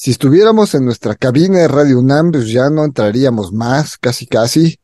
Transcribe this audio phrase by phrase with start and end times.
[0.00, 4.78] Si estuviéramos en nuestra cabina de Radio UNAM, pues ya no entraríamos más, casi casi.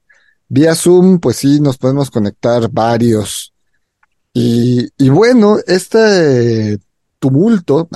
[0.49, 3.53] Vía Zoom, pues sí, nos podemos conectar varios.
[4.33, 6.81] Y, y bueno, este
[7.21, 7.89] tumulto,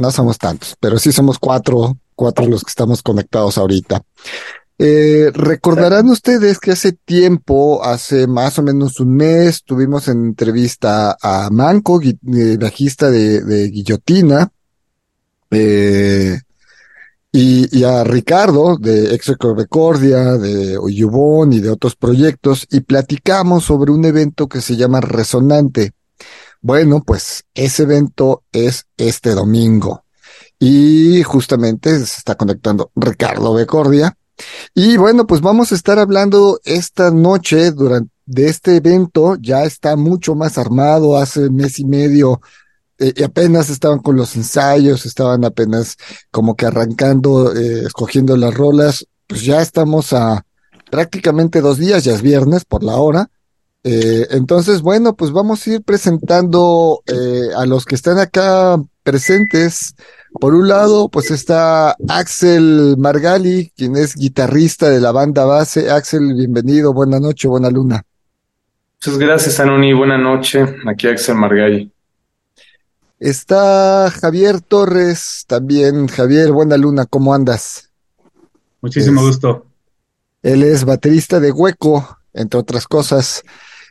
[0.00, 4.02] no, somos tantos, pero sí somos cuatro, cuatro los que estamos conectados ahorita.
[4.76, 11.16] Eh, recordarán ustedes que hace tiempo, hace más o menos un mes, tuvimos en entrevista
[11.22, 14.50] a Manco, eh, bajista de, de Guillotina,
[15.52, 16.40] eh,
[17.36, 24.04] y, a Ricardo de Exocordia, de Oyubón y de otros proyectos y platicamos sobre un
[24.04, 25.94] evento que se llama Resonante.
[26.60, 30.04] Bueno, pues ese evento es este domingo
[30.60, 34.16] y justamente se está conectando Ricardo Becordia.
[34.72, 39.36] Y bueno, pues vamos a estar hablando esta noche durante de este evento.
[39.40, 41.18] Ya está mucho más armado.
[41.18, 42.40] Hace mes y medio
[42.98, 45.96] eh, y apenas estaban con los ensayos, estaban apenas
[46.30, 50.44] como que arrancando, eh, escogiendo las rolas, pues ya estamos a
[50.90, 53.30] prácticamente dos días, ya es viernes por la hora.
[53.82, 57.02] Eh, entonces, bueno, pues vamos a ir presentando
[57.56, 59.94] a los que están acá presentes.
[60.40, 65.90] Por un lado, pues está Axel Margali, quien es guitarrista de la banda base.
[65.90, 68.02] Axel, bienvenido, buena noche, buena luna.
[68.96, 70.64] Muchas gracias, Anoni, buena noche.
[70.86, 71.93] Aquí Axel Margali.
[73.20, 76.08] Está Javier Torres también.
[76.08, 77.90] Javier, buena luna, ¿cómo andas?
[78.80, 79.66] Muchísimo gusto.
[80.42, 83.42] Él es baterista de Hueco, entre otras cosas.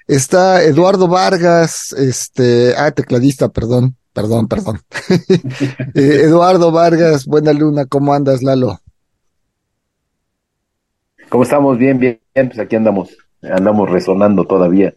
[0.08, 4.82] Está Eduardo Vargas, este, ah, tecladista, perdón, perdón, perdón.
[5.96, 8.80] Eh, Eduardo Vargas, buena luna, ¿cómo andas, Lalo?
[11.30, 11.78] ¿Cómo estamos?
[11.78, 14.94] Bien, bien, pues aquí andamos, andamos resonando todavía.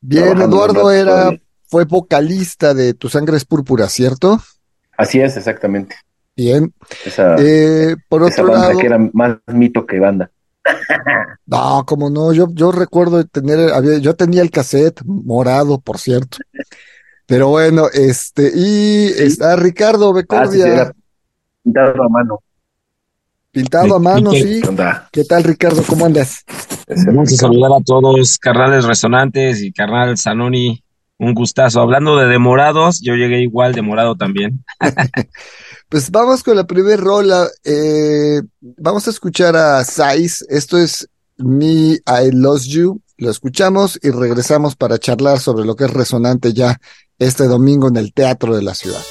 [0.00, 1.32] Bien, Eduardo era
[1.72, 4.38] fue vocalista de Tu Sangre es Púrpura, ¿cierto?
[4.98, 5.96] Así es, exactamente.
[6.36, 6.70] Bien.
[7.02, 10.30] Esa, eh, por otro banda lado, que era más mito que banda.
[11.46, 16.38] No, como no, yo, yo recuerdo tener, había, yo tenía el cassette morado, por cierto.
[17.26, 20.82] Pero bueno, este, y está Ricardo Becordia.
[20.82, 20.92] Ah,
[21.62, 22.38] pintado a mano.
[23.50, 24.62] Pintado a mano, sí.
[25.10, 25.82] ¿Qué tal, Ricardo?
[25.86, 26.44] ¿Cómo andas?
[27.06, 30.82] Vamos a saludar a todos, carnales resonantes y carnal Sanoni
[31.22, 31.80] un gustazo.
[31.80, 34.64] Hablando de demorados, yo llegué igual demorado también.
[35.88, 37.48] pues vamos con la primera rola.
[37.64, 40.44] Eh, vamos a escuchar a Sais.
[40.48, 43.00] Esto es Me, I Lost You.
[43.18, 46.80] Lo escuchamos y regresamos para charlar sobre lo que es resonante ya
[47.18, 49.02] este domingo en el Teatro de la Ciudad.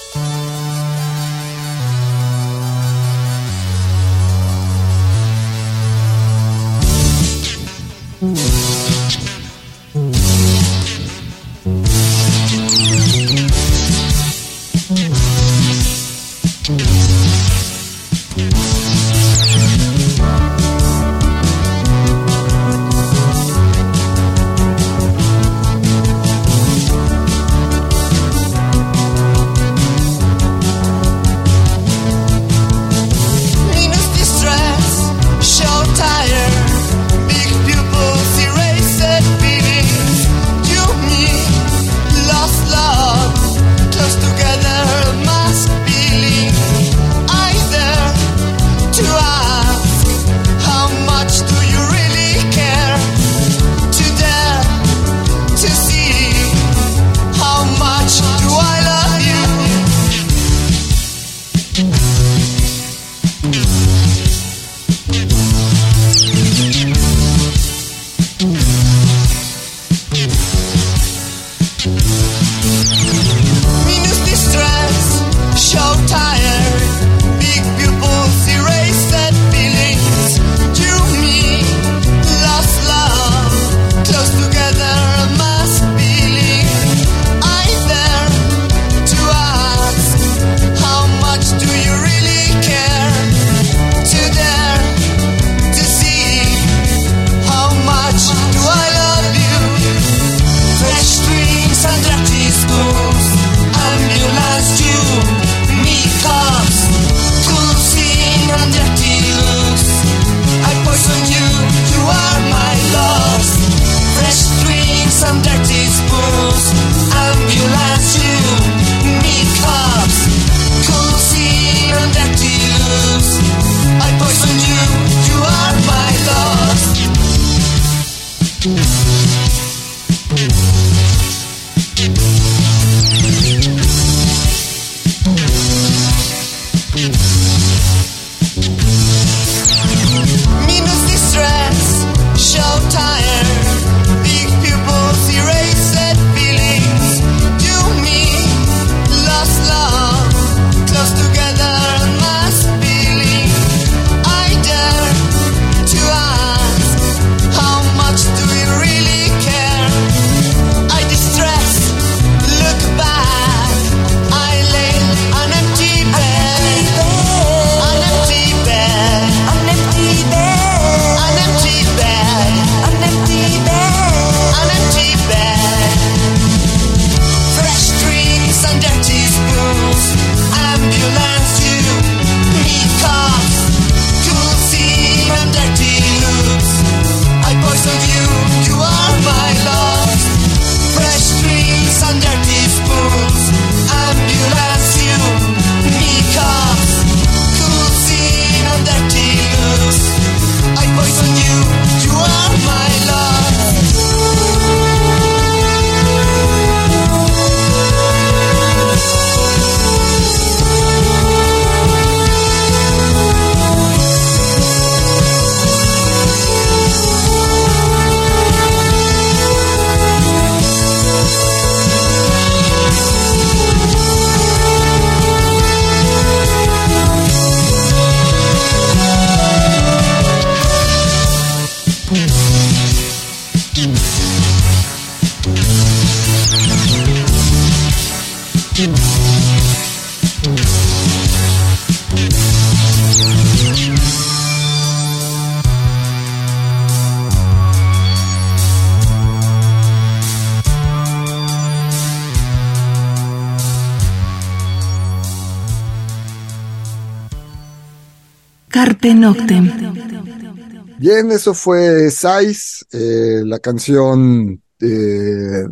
[261.00, 265.66] Bien, eso fue Size, eh, la canción eh,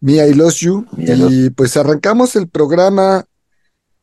[0.00, 0.86] Mia I Lost You.
[0.96, 3.26] y pues arrancamos el programa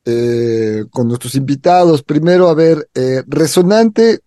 [0.05, 2.03] eh, con nuestros invitados.
[2.03, 4.19] Primero, a ver, eh, Resonante,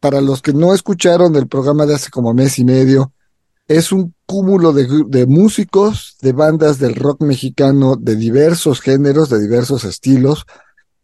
[0.00, 3.12] para los que no escucharon el programa de hace como mes y medio,
[3.66, 9.40] es un cúmulo de, de músicos, de bandas del rock mexicano de diversos géneros, de
[9.40, 10.46] diversos estilos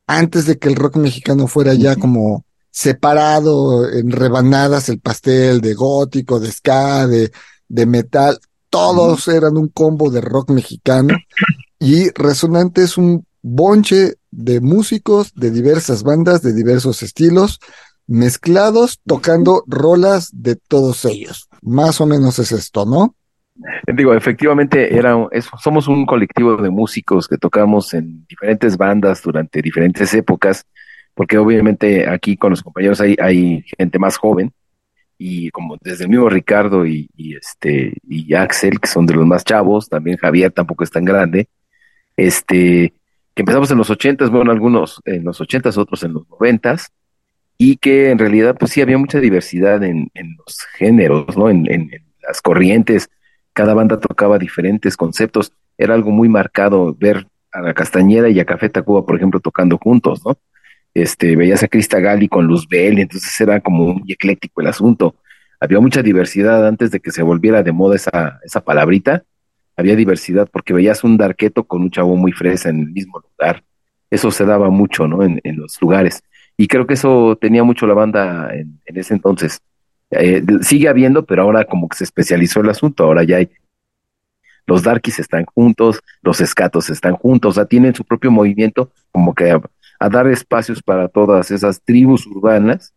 [0.07, 5.75] antes de que el rock mexicano fuera ya como separado en rebanadas el pastel de
[5.75, 7.31] gótico, de ska, de,
[7.69, 11.17] de metal, todos eran un combo de rock mexicano
[11.79, 17.61] y Resonante es un bonche de músicos de diversas bandas, de diversos estilos,
[18.07, 21.49] mezclados, tocando rolas de todos ellos.
[21.63, 23.15] Más o menos es esto, ¿no?
[23.87, 25.15] Digo, efectivamente, era,
[25.63, 30.67] somos un colectivo de músicos que tocamos en diferentes bandas durante diferentes épocas,
[31.15, 34.53] porque obviamente aquí con los compañeros hay, hay gente más joven,
[35.17, 39.45] y como desde el mismo Ricardo y, este y Axel, que son de los más
[39.45, 41.49] chavos, también Javier tampoco es tan grande,
[42.17, 42.93] este,
[43.35, 46.93] que empezamos en los ochentas, bueno, algunos en los ochentas, otros en los noventas,
[47.57, 51.49] y que en realidad pues sí había mucha diversidad en, los géneros, ¿no?
[51.49, 51.89] En, en
[52.21, 53.09] las corrientes,
[53.55, 58.45] cada banda tocaba diferentes conceptos, era algo muy marcado ver a la Castañeda y a
[58.45, 60.37] Café Tacuba, por ejemplo, tocando juntos, ¿no?
[60.93, 65.17] Este, veías a Crista Gali con Luzbel, entonces era como muy ecléctico el asunto.
[65.59, 69.25] Había mucha diversidad antes de que se volviera de moda esa, esa palabrita.
[69.77, 73.65] Había diversidad porque veías un darqueto con un chavo muy fresa en el mismo lugar.
[74.11, 75.23] Eso se daba mucho, ¿no?
[75.25, 76.23] En, en los lugares.
[76.57, 79.61] Y creo que eso tenía mucho la banda en, en ese entonces.
[80.21, 83.51] Eh, sigue habiendo, pero ahora como que se especializó el asunto, ahora ya hay
[84.67, 89.35] los darkies están juntos, los escatos están juntos, o sea, tienen su propio movimiento como
[89.35, 92.93] que a, dar espacios para todas esas tribus urbanas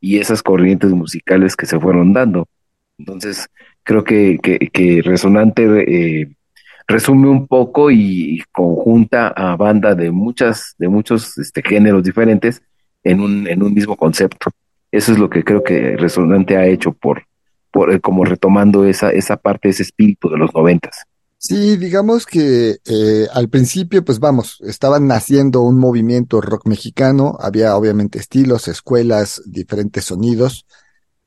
[0.00, 2.46] y esas corrientes musicales que se fueron dando.
[2.98, 3.48] Entonces,
[3.82, 6.28] creo que, que, Resonante eh,
[6.86, 12.62] resume un poco y, conjunta a banda de muchas, de muchos este, géneros diferentes
[13.02, 14.50] en un, en un mismo concepto.
[14.94, 17.24] Eso es lo que creo que Resonante ha hecho por,
[17.72, 21.02] por eh, como retomando esa, esa parte, ese espíritu de los noventas.
[21.36, 27.76] Sí, digamos que eh, al principio, pues vamos, estaban naciendo un movimiento rock mexicano, había
[27.76, 30.64] obviamente estilos, escuelas, diferentes sonidos,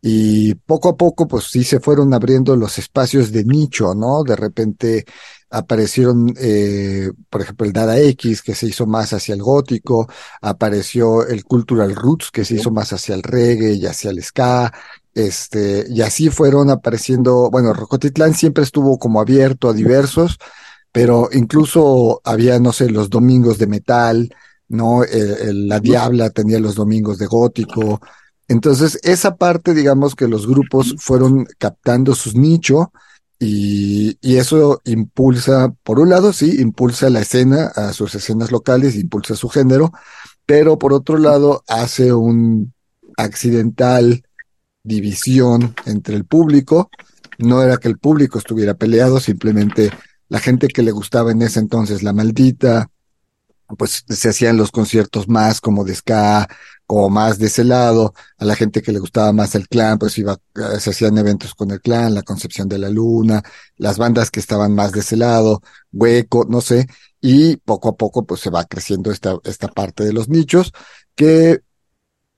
[0.01, 4.23] y poco a poco, pues sí se fueron abriendo los espacios de nicho, ¿no?
[4.23, 5.03] De repente
[5.49, 10.07] aparecieron, eh, por ejemplo, el Dada X, que se hizo más hacia el gótico,
[10.41, 14.73] apareció el Cultural Roots, que se hizo más hacia el reggae y hacia el ska,
[15.13, 20.37] Este, y así fueron apareciendo, bueno, Rocotitlán siempre estuvo como abierto a diversos,
[20.91, 24.29] pero incluso había, no sé, los domingos de metal,
[24.67, 25.01] ¿no?
[25.07, 27.99] la Diabla tenía los domingos de gótico.
[28.47, 32.87] Entonces, esa parte, digamos que los grupos fueron captando sus nichos
[33.39, 38.95] y, y, eso impulsa, por un lado, sí, impulsa la escena, a sus escenas locales,
[38.95, 39.91] impulsa su género,
[40.45, 42.73] pero por otro lado hace un
[43.17, 44.23] accidental
[44.83, 46.89] división entre el público.
[47.37, 49.91] No era que el público estuviera peleado, simplemente
[50.29, 52.89] la gente que le gustaba en ese entonces la maldita,
[53.77, 56.47] pues se hacían los conciertos más como de ska,
[56.87, 60.17] como más de ese lado, a la gente que le gustaba más el clan, pues
[60.17, 63.43] iba, eh, se hacían eventos con el clan, la concepción de la luna,
[63.75, 66.87] las bandas que estaban más de ese lado, hueco, no sé,
[67.21, 70.71] y poco a poco pues se va creciendo esta, esta parte de los nichos
[71.13, 71.61] que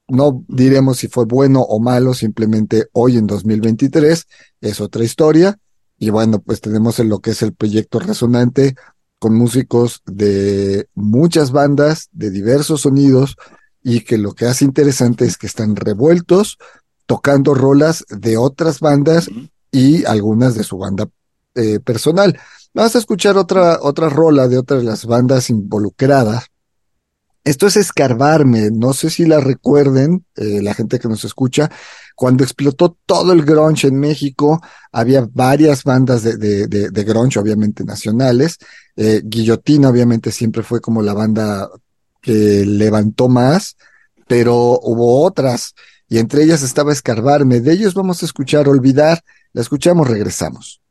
[0.07, 4.25] no diremos si fue bueno o malo, simplemente hoy en 2023
[4.61, 5.59] es otra historia.
[5.97, 8.75] Y bueno, pues tenemos en lo que es el proyecto Resonante
[9.19, 13.35] con músicos de muchas bandas, de diversos sonidos,
[13.83, 16.57] y que lo que hace interesante es que están revueltos,
[17.05, 19.29] tocando rolas de otras bandas
[19.71, 21.09] y algunas de su banda
[21.55, 22.39] eh, personal.
[22.74, 26.45] Vamos a escuchar otra, otra rola de otras de las bandas involucradas.
[27.43, 31.71] Esto es escarbarme, no sé si la recuerden, eh, la gente que nos escucha,
[32.13, 37.39] cuando explotó todo el grunge en México, había varias bandas de, de, de, de grunge,
[37.39, 38.57] obviamente nacionales.
[38.95, 41.69] Eh, Guillotina, obviamente, siempre fue como la banda
[42.21, 43.77] que levantó más,
[44.27, 45.73] pero hubo otras,
[46.07, 47.61] y entre ellas estaba Escarbarme.
[47.61, 49.23] De ellos vamos a escuchar Olvidar.
[49.53, 50.81] La escuchamos, regresamos.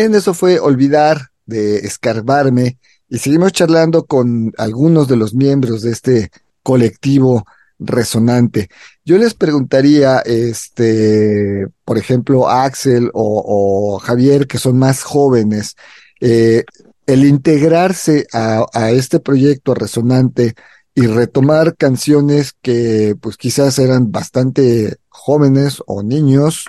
[0.00, 2.78] Eso fue Olvidar de Escarbarme
[3.10, 6.30] y seguimos charlando con algunos de los miembros de este
[6.62, 7.44] colectivo
[7.78, 8.70] resonante.
[9.04, 15.76] Yo les preguntaría, este, por ejemplo, Axel o, Javier, que son más jóvenes,
[16.20, 16.64] eh,
[17.06, 20.54] el integrarse a, a, este proyecto resonante
[20.94, 26.64] y retomar canciones que pues quizás eran bastante jóvenes o niños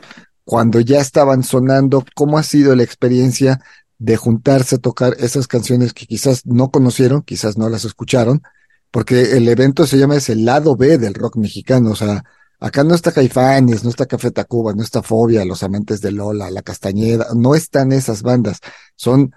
[0.52, 3.62] cuando ya estaban sonando, ¿cómo ha sido la experiencia
[4.00, 8.44] de juntarse a tocar esas canciones que quizás no conocieron, quizás no las escucharon,
[8.92, 12.26] porque el evento se llama es el lado B del rock mexicano, o sea,
[12.60, 16.52] acá no está Caifanes, no está Café Tacuba, no está Fobia, Los Amantes de Lola,
[16.52, 18.60] La Castañeda, no están esas bandas,
[18.98, 19.34] son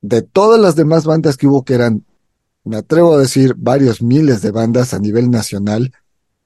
[0.00, 2.06] de todas las demás bandas que hubo que eran,
[2.62, 5.92] me atrevo a decir, varios miles de bandas a nivel nacional,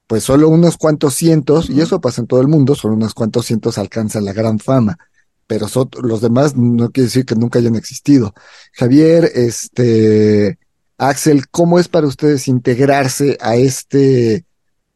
[0.07, 3.45] pues solo unos cuantos cientos, y eso pasa en todo el mundo, solo unos cuantos
[3.45, 4.97] cientos alcanzan la gran fama
[5.47, 5.67] pero
[6.01, 8.33] los demás no quiere decir que nunca hayan existido.
[8.73, 10.57] Javier, este,
[10.97, 14.45] Axel, ¿cómo es para ustedes integrarse a este,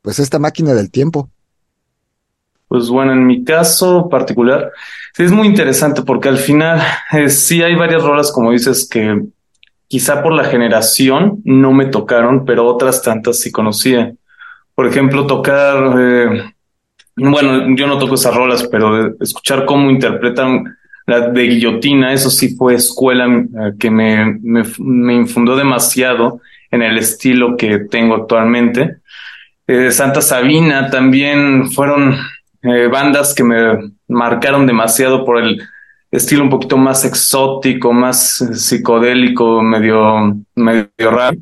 [0.02, 1.30] pues esta máquina del tiempo?
[2.68, 4.72] Pues bueno, en mi caso particular,
[5.18, 9.24] es muy interesante porque al final eh, sí hay varias rolas, como dices, que
[9.88, 14.14] quizá por la generación no me tocaron, pero otras tantas sí conocía.
[14.80, 16.54] Por ejemplo, tocar, eh,
[17.18, 22.56] bueno, yo no toco esas rolas, pero escuchar cómo interpretan la de guillotina, eso sí
[22.56, 26.40] fue escuela eh, que me, me, me, infundó demasiado
[26.72, 29.00] en el estilo que tengo actualmente.
[29.68, 32.16] Eh, Santa Sabina también fueron
[32.62, 35.62] eh, bandas que me marcaron demasiado por el
[36.10, 41.38] estilo un poquito más exótico, más psicodélico, medio, medio raro.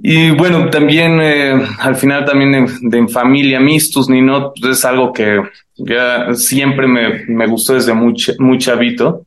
[0.00, 5.42] Y bueno, también al final también de, familia, Mistus, ni no, pues es algo que
[5.76, 9.26] ya siempre me, me gustó desde muy, muy chavito.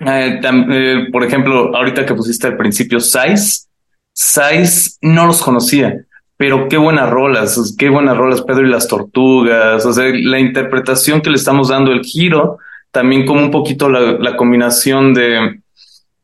[0.00, 3.66] Eh, eh, por ejemplo, ahorita que pusiste al principio Size,
[4.14, 6.06] Size no los conocía,
[6.38, 11.20] pero qué buenas rolas, qué buenas rolas, Pedro y las Tortugas, o sea, la interpretación
[11.20, 12.56] que le estamos dando, el giro,
[12.90, 15.60] también como un poquito la, la combinación de,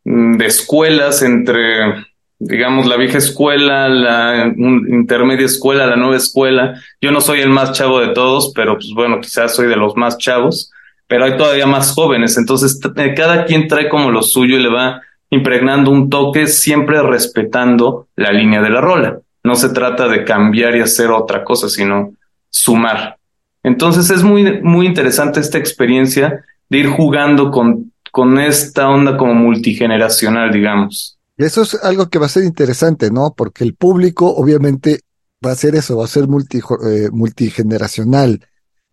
[0.03, 2.07] de escuelas entre
[2.39, 6.81] digamos, la vieja escuela, la intermedia escuela, la nueva escuela.
[7.01, 9.97] Yo no soy el más chavo de todos, pero pues bueno, quizás soy de los
[9.97, 10.71] más chavos,
[11.07, 12.37] pero hay todavía más jóvenes.
[12.37, 17.03] Entonces, eh, cada quien trae como lo suyo y le va impregnando un toque, siempre
[17.03, 19.19] respetando la línea de la rola.
[19.43, 22.13] No se trata de cambiar y hacer otra cosa, sino
[22.51, 23.17] sumar.
[23.63, 29.35] Entonces es muy, muy interesante esta experiencia de ir jugando con, con esta onda como
[29.35, 31.16] multigeneracional, digamos.
[31.37, 33.35] Eso es algo que va a ser interesante, ¿no?
[33.35, 35.01] Porque el público obviamente
[35.45, 38.47] va a ser eso, va a ser multi, eh, multigeneracional,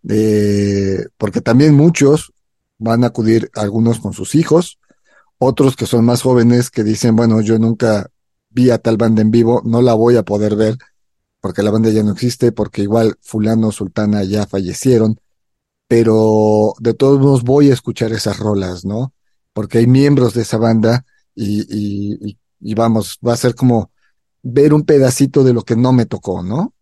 [0.09, 2.33] eh, porque también muchos
[2.77, 4.79] van a acudir, algunos con sus hijos,
[5.37, 8.09] otros que son más jóvenes que dicen, bueno, yo nunca
[8.49, 10.77] vi a tal banda en vivo, no la voy a poder ver
[11.43, 15.19] porque la banda ya no existe, porque igual fulano, sultana ya fallecieron,
[15.89, 19.13] pero de todos modos voy a escuchar esas rolas, ¿no?
[19.51, 23.91] Porque hay miembros de esa banda y, y, vamos, va a ser como
[24.41, 26.73] ver un pedacito de lo que no me tocó, ¿no?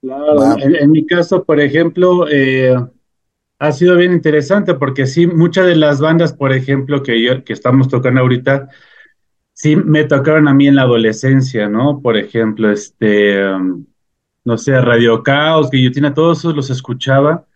[0.00, 2.76] Claro, en, mi caso, por ejemplo, eh,
[3.58, 7.52] ha sido bien interesante porque sí, muchas de las bandas, por ejemplo, que, yo, que
[7.52, 8.68] estamos tocando ahorita,
[9.52, 12.00] sí me tocaron a mí en la adolescencia, ¿no?
[12.02, 13.86] Por ejemplo, este, um,
[14.44, 17.46] no sé, Radio Caos, Guillotina, todos esos los escuchaba,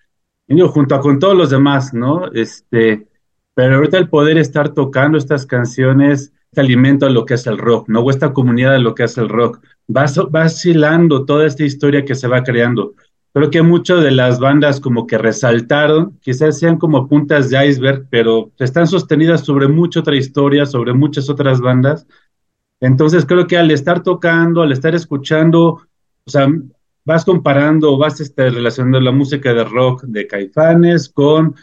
[0.46, 2.30] y yo, junto con todos los demás, ¿no?
[2.32, 3.08] Este,
[3.56, 7.88] pero ahorita el poder estar tocando estas canciones te alimenta lo que es el rock,
[7.88, 8.00] ¿no?
[8.00, 9.62] O esta comunidad de lo que es el rock.
[9.88, 12.92] Va, vacilando toda esta historia que se va creando.
[13.32, 18.06] Creo que muchas de las bandas como que resaltaron, quizás sean como puntas de iceberg,
[18.10, 22.06] pero están sostenidas sobre mucha otra historia, sobre muchas otras bandas.
[22.80, 25.80] Entonces creo que al estar tocando, al estar escuchando,
[26.26, 26.46] o sea,
[27.06, 31.54] vas comparando, vas este, relacionando la música de rock de Caifanes con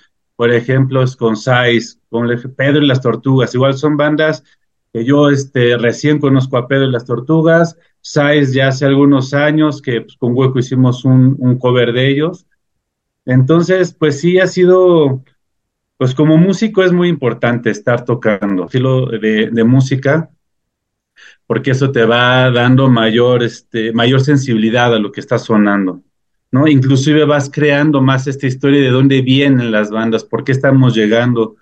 [0.44, 2.28] por ejemplo, con Sais, con
[2.58, 3.56] Pedro y las Tortugas.
[3.56, 4.44] Igual son bandas
[4.92, 7.78] que yo este, recién conozco a Pedro y las Tortugas.
[8.02, 12.46] Sais ya hace algunos años que pues, con Hueco hicimos un, un, cover de ellos.
[13.24, 15.24] Entonces, pues sí ha sido,
[15.96, 20.30] pues como músico es muy importante estar tocando estilo de, de música,
[21.48, 26.02] porque eso te va dando mayor, este, mayor sensibilidad a lo que está sonando.
[26.54, 26.68] ¿No?
[26.68, 31.56] Inclusive vas creando más esta historia de dónde vienen las bandas, por qué estamos llegando.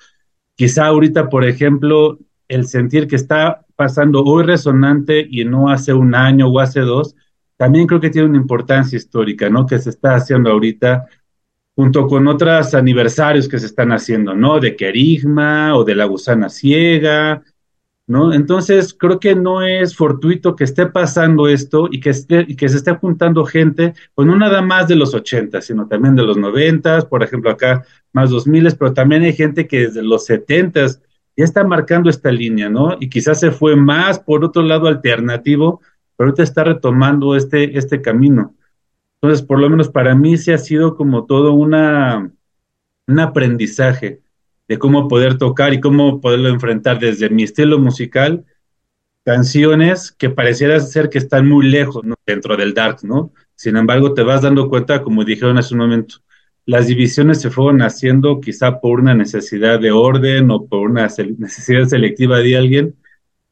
[0.53, 6.13] Quizá ahorita, por ejemplo, el sentir que está pasando hoy resonante y no hace un
[6.13, 7.15] año o hace dos,
[7.55, 9.65] también creo que tiene una importancia histórica, ¿no?
[9.65, 11.05] Que se está haciendo ahorita
[11.73, 14.59] junto con otros aniversarios que se están haciendo, ¿no?
[14.59, 17.41] De Querigma o de la gusana ciega,
[18.11, 18.33] ¿no?
[18.33, 22.67] Entonces, creo que no es fortuito que esté pasando esto y que, esté, y que
[22.67, 26.35] se esté juntando gente, pues no nada más de los 80, sino también de los
[26.35, 30.87] 90, por ejemplo, acá más 2000, pero también hay gente que desde los 70
[31.37, 32.97] ya está marcando esta línea, ¿no?
[32.99, 35.79] Y quizás se fue más por otro lado alternativo,
[36.17, 38.53] pero ahorita está retomando este, este camino.
[39.21, 42.29] Entonces, por lo menos para mí sí ha sido como todo una,
[43.07, 44.19] un aprendizaje
[44.71, 48.45] de cómo poder tocar y cómo poderlo enfrentar desde mi estilo musical,
[49.25, 53.33] canciones que pareciera ser que están muy lejos dentro del dark, ¿no?
[53.53, 56.19] Sin embargo, te vas dando cuenta, como dijeron hace un momento,
[56.65, 61.87] las divisiones se fueron haciendo quizá por una necesidad de orden o por una necesidad
[61.87, 62.95] selectiva de alguien,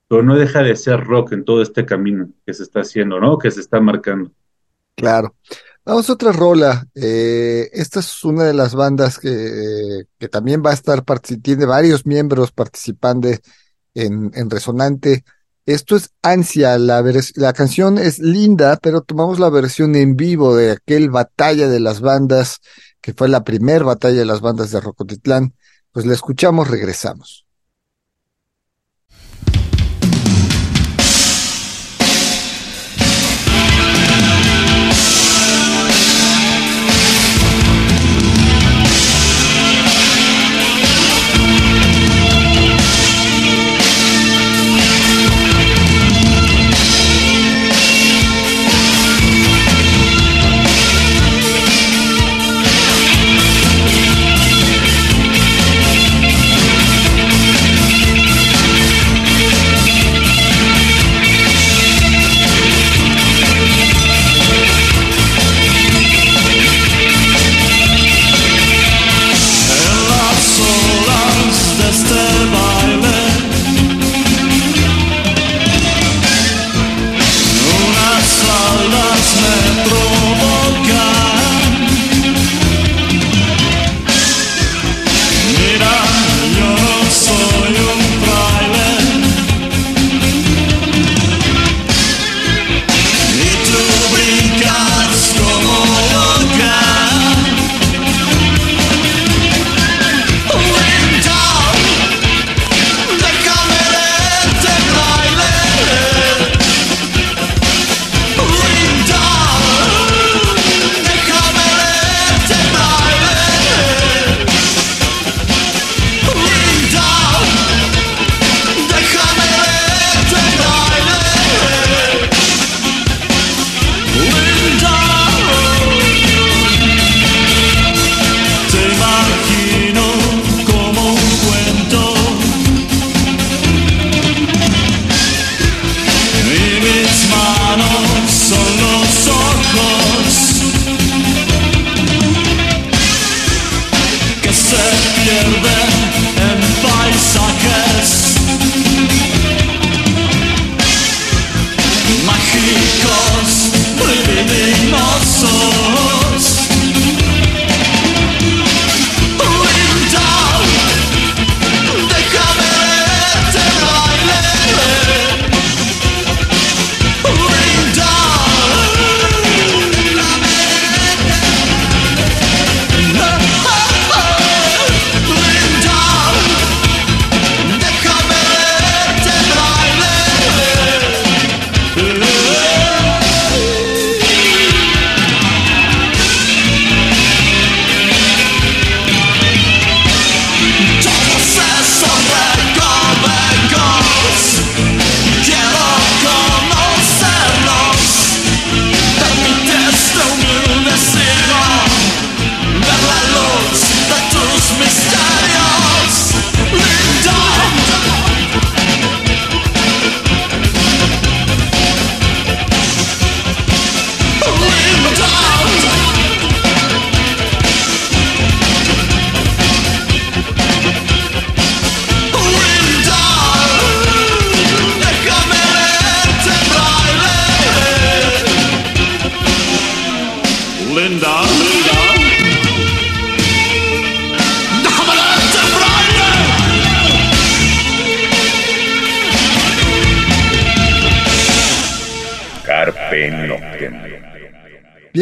[0.07, 3.37] pero no deja de ser rock en todo este camino que se está haciendo, ¿no?
[3.37, 4.31] Que se está marcando.
[4.99, 5.35] Claro.
[5.85, 6.85] Vamos a otra rola.
[6.93, 11.03] Eh, esta es una de las bandas que, que también va a estar,
[11.41, 13.29] tiene varios miembros participando
[13.93, 15.23] en, en Resonante.
[15.65, 17.01] Esto es Ansia, la,
[17.35, 22.01] la canción es linda, pero tomamos la versión en vivo de aquel batalla de las
[22.01, 22.59] bandas,
[23.01, 25.53] que fue la primera batalla de las bandas de Rocotitlán.
[25.91, 27.45] Pues la escuchamos, regresamos.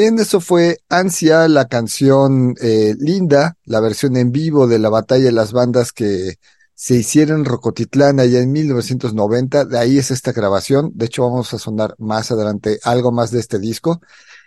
[0.07, 5.25] Bien, eso fue Ansia, la canción eh, Linda, la versión en vivo de la batalla
[5.25, 6.35] de las bandas que
[6.73, 9.65] se hicieron en Rocotitlán allá en 1990.
[9.65, 10.91] De ahí es esta grabación.
[10.93, 13.99] De hecho, vamos a sonar más adelante algo más de este disco.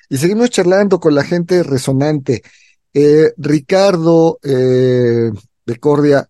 [0.08, 2.42] Y seguimos charlando con la gente resonante.
[2.94, 5.30] Eh, Ricardo eh,
[5.66, 6.26] de Cordia,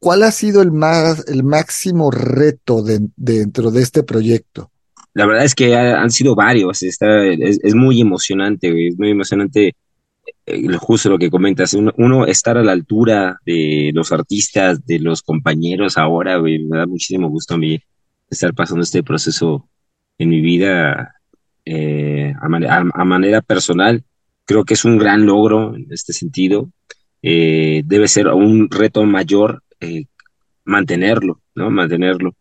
[0.00, 4.72] ¿cuál ha sido el, más, el máximo reto dentro de este proyecto?
[5.16, 9.74] La verdad es que han sido varios, está, es, muy emocionante, es muy emocionante
[10.44, 15.22] eh, justo lo que comentas, uno, estar a la altura de los artistas, de los
[15.22, 17.80] compañeros ahora, me da muchísimo gusto a mí
[18.28, 19.66] estar pasando este proceso
[20.18, 21.14] en mi vida
[21.64, 24.04] eh, a, manera personal.
[24.44, 26.70] Creo que es un gran logro en este sentido.
[27.22, 29.62] Eh, debe ser un reto mayor
[30.66, 31.70] mantenerlo, ¿no?
[31.70, 32.36] Mantenerlo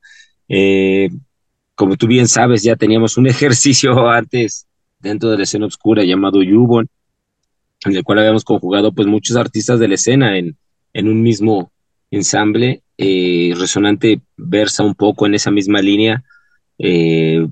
[1.76, 4.68] como tú bien sabes, ya teníamos un ejercicio antes
[5.00, 6.88] dentro de la escena oscura llamado Yubon,
[7.86, 10.58] en el cual habíamos conjugado pues muchos artistas de la escena en,
[10.94, 11.72] en un mismo
[12.10, 12.82] ensamble.
[12.98, 16.24] Eh, Resonante versa un poco en esa misma línea,
[16.78, 17.46] eh,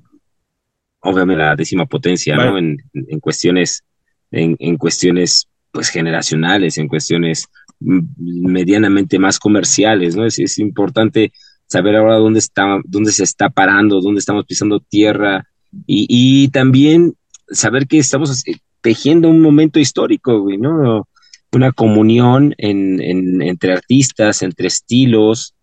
[1.02, 2.58] obviamente la décima potencia, ¿no?
[2.58, 3.84] En, en cuestiones,
[4.32, 7.48] en, en, cuestiones pues generacionales, en cuestiones
[7.80, 10.26] medianamente más comerciales, ¿no?
[10.26, 11.34] Es, es importante
[11.74, 15.48] saber ahora dónde está, dónde se está parando, dónde estamos pisando tierra
[15.88, 17.16] y, también
[17.50, 18.44] saber que estamos
[18.82, 21.08] tejiendo un momento histórico, ¿no?
[21.52, 25.56] Una comunión entre artistas, entre estilos,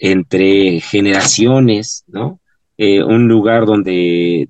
[0.00, 2.40] entre generaciones, ¿no?
[2.76, 4.48] Eh, un lugar donde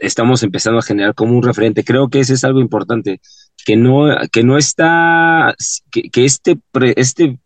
[0.00, 1.84] estamos empezando a generar como un referente.
[1.84, 3.20] Creo que eso es algo importante,
[3.64, 5.54] que no, que no está,
[5.92, 6.58] que este,
[6.96, 7.38] este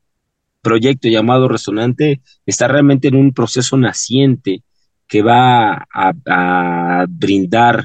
[0.62, 4.62] proyecto llamado Resonante está realmente en un proceso naciente
[5.06, 7.84] que va a, brindar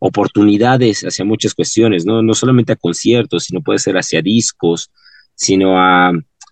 [0.00, 2.22] oportunidades hacia muchas cuestiones, ¿no?
[2.22, 4.90] No solamente a conciertos, sino puede ser hacia discos,
[5.34, 5.76] sino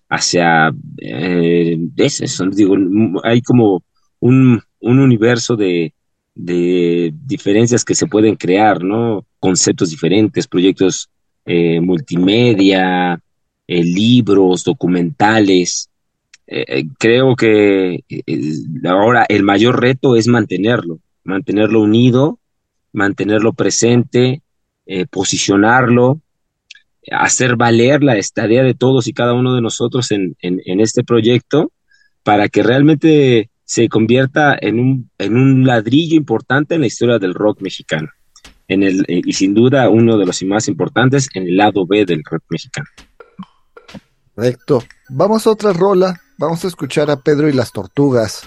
[0.09, 2.75] hacia eh, eso, digo,
[3.23, 3.83] hay como
[4.19, 5.93] un, un universo de,
[6.33, 9.25] de, diferencias que se pueden crear, ¿no?
[9.39, 11.09] Conceptos diferentes, proyectos
[11.45, 13.21] eh, multimedia,
[13.67, 15.89] eh, libros, documentales.
[16.47, 18.03] Eh, eh, creo que
[18.85, 22.39] ahora el mayor reto es mantenerlo, mantenerlo unido,
[22.91, 24.41] mantenerlo presente,
[25.09, 26.19] posicionarlo,
[27.09, 31.71] hacer valer la estadía de todos y cada uno de nosotros en, en, este proyecto
[32.21, 37.33] para que realmente se convierta en un, en un ladrillo importante en la historia del
[37.33, 38.09] rock mexicano.
[38.67, 42.23] En el, y sin duda uno de los más importantes en el lado B del
[42.29, 42.87] rock mexicano.
[44.35, 44.83] Correcto.
[45.09, 46.21] Vamos a otra rola.
[46.37, 48.43] Vamos a escuchar a Pedro y las Tortugas.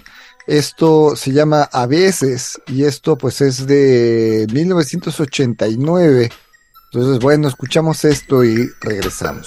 [0.46, 6.30] Esto se llama A veces y esto pues es de 1989.
[6.92, 9.46] Entonces, bueno, escuchamos esto y regresamos.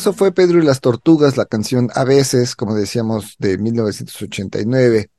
[0.00, 5.10] Eso fue Pedro y las Tortugas, la canción A veces, como decíamos, de 1989.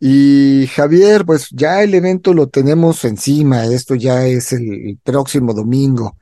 [0.00, 6.16] Y Javier, pues ya el evento lo tenemos encima, esto ya es el, próximo domingo.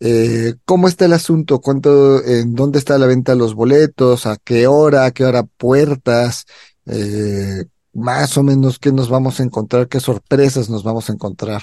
[0.00, 1.60] Eh, ¿Cómo está el asunto?
[1.60, 4.26] ¿Cuánto, en dónde está la venta de los boletos?
[4.26, 5.04] ¿A qué hora?
[5.06, 6.46] ¿A qué hora puertas?
[6.86, 9.88] Eh, más o menos, ¿qué nos vamos a encontrar?
[9.88, 11.62] ¿Qué sorpresas nos vamos a encontrar?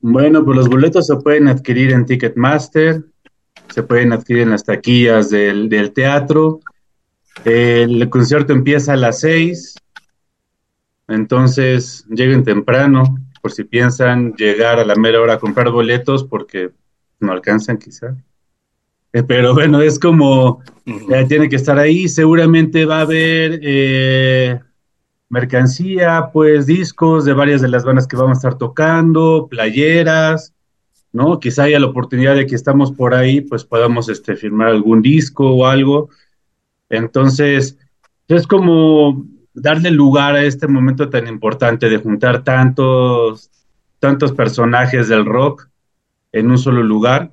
[0.00, 3.04] Bueno, pues los boletos se pueden adquirir en Ticketmaster,
[3.68, 6.60] se pueden adquirir en las taquillas del, del teatro.
[7.44, 9.74] El concierto empieza a las seis,
[11.08, 16.70] entonces lleguen temprano, por si piensan llegar a la mera hora a comprar boletos, porque
[17.20, 18.16] no alcanzan quizá.
[19.12, 20.62] Eh, pero bueno, es como,
[21.08, 24.60] ya tiene que estar ahí, seguramente va a haber eh,
[25.28, 30.53] mercancía, pues discos de varias de las bandas que vamos a estar tocando, playeras,
[31.14, 31.38] ¿no?
[31.38, 35.48] Quizá haya la oportunidad de que estamos por ahí, pues podamos este, firmar algún disco
[35.48, 36.10] o algo.
[36.90, 37.78] Entonces,
[38.26, 43.48] es como darle lugar a este momento tan importante de juntar tantos,
[44.00, 45.68] tantos personajes del rock
[46.32, 47.32] en un solo lugar,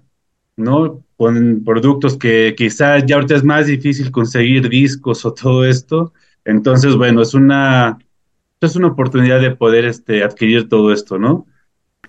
[0.56, 1.04] ¿no?
[1.18, 6.14] Con productos que quizá ya ahorita es más difícil conseguir discos o todo esto.
[6.46, 7.98] Entonces, bueno, es una,
[8.62, 11.48] es una oportunidad de poder este, adquirir todo esto, ¿no?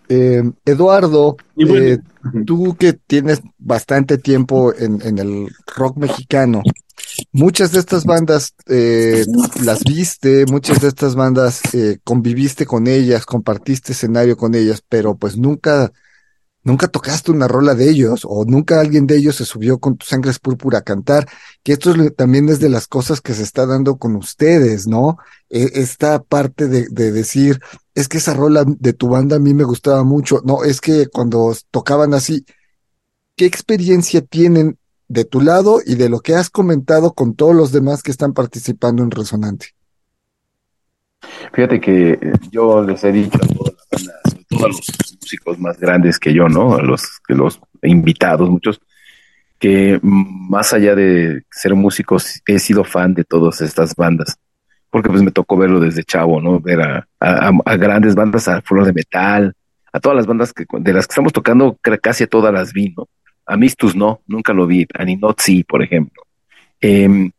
[0.09, 1.99] Eh, Eduardo, eh,
[2.45, 6.62] tú que tienes bastante tiempo en, el rock mexicano,
[7.32, 9.24] muchas de estas bandas eh,
[9.64, 11.62] las viste, muchas de estas bandas
[12.05, 15.93] conviviste con ellas, compartiste escenario con ellas, pero pues nunca
[16.64, 20.07] nunca tocaste una rola de ellos o nunca alguien de ellos se subió con tu
[20.07, 21.28] sangre es púrpura a cantar,
[21.62, 25.18] que esto también es de las cosas que se está dando con ustedes, ¿no?
[25.51, 27.61] E, esta parte de, de, decir,
[27.95, 31.07] es que esa rola de tu banda a mí me gustaba mucho, no, es que
[31.07, 32.45] cuando tocaban así,
[33.36, 34.78] ¿qué experiencia tienen
[35.09, 38.32] de tu lado y de lo que has comentado con todos los demás que están
[38.32, 39.66] participando en Resonante?
[41.53, 42.18] Fíjate que
[42.51, 44.80] yo les he dicho a todas las bandas, todos los
[45.20, 46.80] músicos más grandes que yo, ¿no?
[46.80, 48.80] Los, los invitados, muchos,
[49.59, 54.36] que más allá de ser músicos, he sido fan de todas estas bandas,
[54.93, 56.61] porque pues me tocó verlo desde chavo, ¿no?
[56.61, 59.55] Ver a, grandes bandas, a Flor de Metal,
[59.90, 62.93] a todas las bandas que, de las que estamos tocando, casi a todas las vi,
[62.95, 63.09] ¿no?
[63.47, 66.22] A Mistus no, nunca lo vi, a Ninot sí, por ejemplo.
[66.78, 67.30] Em,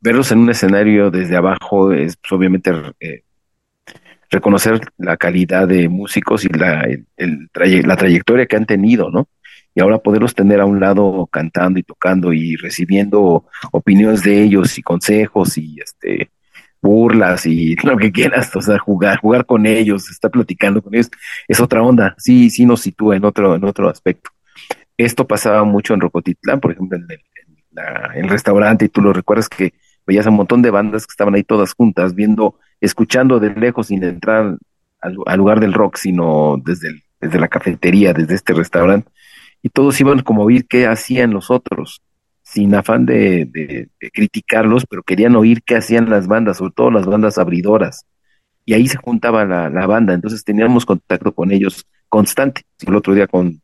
[0.00, 3.22] verlos en un escenario desde abajo es pues, obviamente eh,
[4.28, 9.28] reconocer la calidad de músicos y la, la trayectoria que han tenido, ¿no?
[9.76, 14.76] Y ahora poderlos tener a un lado cantando y tocando y recibiendo opiniones de ellos
[14.76, 16.30] y consejos y este
[16.82, 21.10] burlas y lo que quieras, o sea, jugar, jugar con ellos, estar platicando con ellos,
[21.48, 24.30] es otra onda, sí, sí nos sitúa en otro, en otro aspecto.
[24.96, 27.06] Esto pasaba mucho en Rocotitlán, por ejemplo, en
[28.14, 29.74] el restaurante, y tú lo recuerdas que
[30.06, 34.04] veías un montón de bandas que estaban ahí todas juntas, viendo escuchando de lejos sin
[34.04, 34.56] entrar
[35.00, 39.10] al, lugar del rock, sino desde, desde la cafetería, desde este restaurante,
[39.62, 42.02] y todos iban como a oír qué hacían los otros,
[42.56, 47.36] sin afán de, criticarlos, pero querían oír qué hacían las bandas, sobre todo las bandas
[47.36, 48.06] abridoras.
[48.64, 52.62] Y ahí se juntaba la, banda, entonces teníamos contacto con ellos constante.
[52.86, 53.60] El otro día con,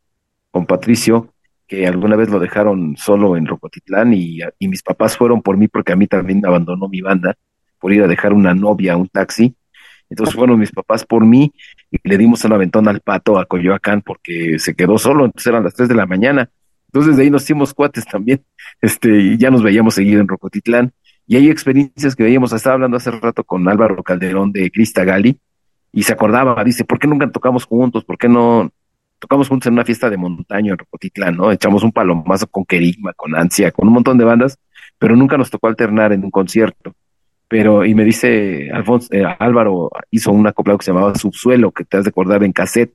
[0.51, 1.33] con Patricio,
[1.67, 5.95] que alguna vez lo dejaron solo en Rocotitlán y, mis papás fueron por mí porque
[5.95, 7.35] a mí también abandonó mi banda
[7.79, 9.57] por ir a dejar una novia a un taxi.
[10.11, 11.51] Entonces fueron mis papás por mí
[11.91, 15.65] y le dimos una ventona al pato a Coyoacán porque se quedó solo, entonces eran
[15.65, 16.51] las 3 de la mañana.
[16.93, 18.45] Entonces de ahí nos hicimos cuates también,
[18.81, 20.93] este, y ya nos veíamos seguir en Rocotitlán.
[21.27, 25.39] Y hay experiencias que veíamos, estaba hablando hace rato con Álvaro Calderón de Crista Gali,
[25.93, 28.05] y se acordaba, dice, ¿por qué nunca tocamos juntos?
[28.05, 28.71] ¿Por qué no
[29.19, 31.53] tocamos juntos en una fiesta de montaña en Rocotitlán, no?
[31.53, 34.59] Echamos un palomazo con Kerigma, con Ansia, con un montón de bandas,
[34.99, 36.95] pero nunca nos tocó alternar en un concierto
[37.53, 41.99] pero y me dice eh, Álvaro hizo un acoplado que se llamaba Subsuelo, que te
[41.99, 42.95] has de acordar en cassette,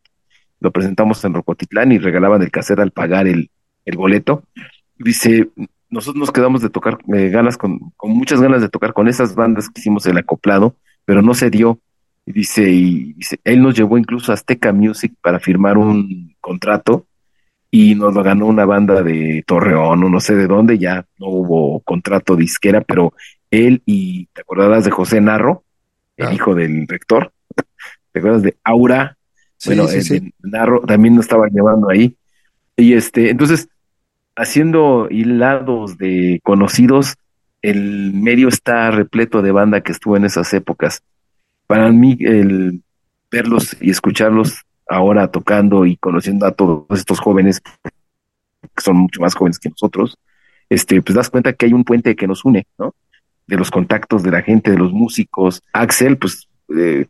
[0.60, 3.52] lo presentamos en Rocotitlán y regalaban el cassette al pagar el,
[3.88, 4.44] el boleto.
[5.00, 5.50] Dice,
[5.90, 9.34] nosotros nos quedamos de tocar eh, ganas con, con muchas ganas de tocar con esas
[9.34, 10.76] bandas que hicimos el acoplado,
[11.06, 11.80] pero no se dio.
[12.26, 17.06] Y dice, y dice, él nos llevó incluso a Azteca Music para firmar un contrato
[17.72, 21.28] y nos lo ganó una banda de Torreón o no sé de dónde, ya no
[21.28, 23.14] hubo contrato disquera, pero
[23.52, 25.64] él y te acordarás de José Narro,
[26.18, 27.32] el hijo del rector,
[28.12, 29.18] te acuerdas de Aura,
[29.66, 32.16] bueno, el, Narro también nos estaba llevando ahí,
[32.76, 33.70] y este, entonces,
[34.38, 37.16] haciendo hilados de conocidos,
[37.62, 41.02] el medio está repleto de banda que estuvo en esas épocas.
[41.66, 42.82] Para mí, el
[43.30, 47.62] verlos y escucharlos ahora tocando y conociendo a todos estos jóvenes,
[48.62, 50.18] que son mucho más jóvenes que nosotros,
[50.70, 52.94] este, pues das cuenta que hay un puente que nos une, ¿no?
[53.48, 55.62] De los contactos de la gente, de los músicos.
[55.74, 57.08] Axel, pues, eh,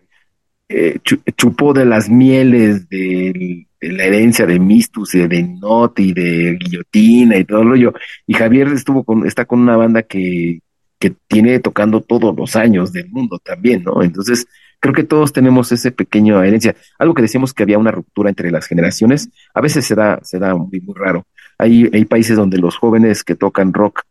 [0.70, 1.00] eh,
[1.36, 7.38] chupó de las mieles de, la herencia de Mistus y de Not y de Guillotina
[7.38, 7.94] y todo lo yo.
[8.26, 10.62] Y Javier estuvo con, está con una banda que,
[11.00, 14.02] que tiene tocando todos los años del mundo también, ¿no?
[14.02, 14.48] Entonces,
[14.80, 16.76] creo que todos tenemos ese pequeño herencia.
[17.00, 20.40] Algo que decíamos que había una ruptura entre las generaciones, a veces se da, se
[20.40, 21.26] da muy, muy raro.
[21.58, 24.04] Hay, hay países donde los jóvenes que tocan rock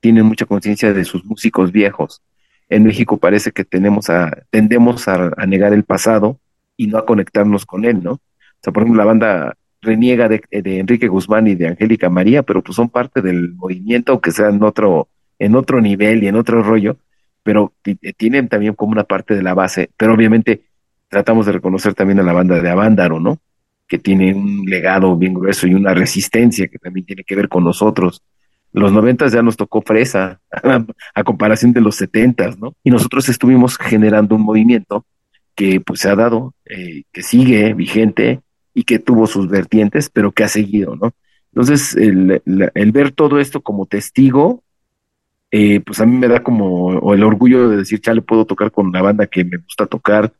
[0.00, 2.22] tienen mucha conciencia de sus músicos viejos
[2.68, 6.38] en México parece que tenemos a, tendemos a, negar el pasado
[6.76, 8.20] y no a conectarnos con él, ¿no?
[8.64, 12.76] Sea, por ejemplo, la banda reniega de, Enrique Guzmán y de Angélica María, pero pues
[12.76, 15.08] son parte del movimiento, aunque sea en otro,
[15.38, 16.96] en otro nivel y en otro rollo,
[17.42, 20.62] pero eh, tienen también como una parte de la base, pero obviamente
[21.08, 23.38] tratamos de reconocer también a la banda de Avándaro, ¿no?
[23.86, 27.64] Que tiene un legado bien grueso y una resistencia que también tiene que ver con
[27.64, 28.22] nosotros
[28.74, 30.40] los noventas ya nos tocó fresa,
[31.14, 32.74] a, comparación de los setentas, ¿no?
[32.82, 35.06] Y nosotros estuvimos generando un movimiento
[35.54, 38.40] que pues se ha dado, eh, que sigue vigente
[38.74, 41.12] y que tuvo sus vertientes, pero que ha seguido, ¿no?
[41.52, 42.42] Entonces, el,
[42.92, 44.64] ver todo esto como testigo,
[45.52, 48.90] eh, pues a mí me da como el orgullo de decir, chale, puedo tocar con
[48.90, 50.32] la banda que me gusta tocar,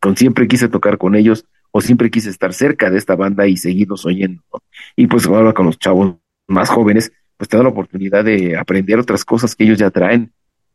[0.00, 3.58] con siempre quise tocar con ellos, o siempre quise estar cerca de esta banda y
[3.58, 4.60] seguirlos oyendo, ¿no?
[4.96, 6.16] Y pues ahora con los chavos
[6.46, 10.32] más jóvenes, pues te da la oportunidad de aprender otras cosas que ellos ya traen.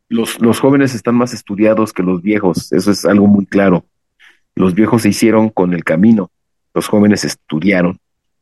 [0.08, 3.84] Los, los jóvenes están más estudiados que los viejos, eso es algo muy claro.
[4.54, 6.30] Los viejos se hicieron con el camino,
[6.78, 7.98] los jóvenes estudiaron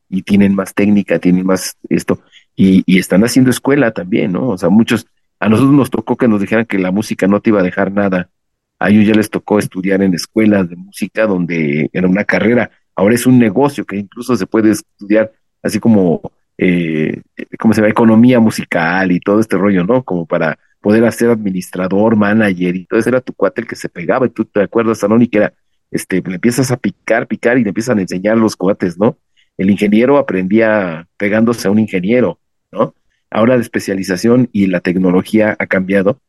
[0.08, 2.20] y tienen más técnica, tienen más esto,
[2.54, 4.48] y, y están haciendo escuela también, ¿no?
[4.50, 5.06] O sea, muchos,
[5.40, 7.92] a nosotros nos tocó que nos dijeran que la música no te iba a dejar
[7.92, 8.30] nada.
[8.78, 12.70] A ellos ya les tocó estudiar en escuelas de música donde era una carrera.
[12.94, 15.32] Ahora es un negocio que incluso se puede estudiar
[15.62, 16.20] así como
[16.58, 17.22] eh,
[17.58, 17.90] ¿cómo se llama?
[17.90, 20.02] Economía musical y todo este rollo, ¿no?
[20.02, 23.88] Como para poder hacer administrador, manager y todo eso era tu cuate el que se
[23.88, 25.54] pegaba y tú te acuerdas, Sanoni, que era,
[25.90, 29.18] este, le empiezas a picar, picar y le empiezan a enseñar los cuates, ¿no?
[29.56, 32.38] El ingeniero aprendía pegándose a un ingeniero,
[32.72, 32.94] ¿no?
[33.30, 36.20] Ahora la especialización y la tecnología ha cambiado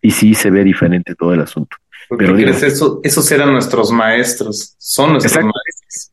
[0.00, 1.76] y sí se ve diferente todo el asunto.
[2.18, 6.12] Pero eso, esos eran nuestros maestros, son nuestros maestros.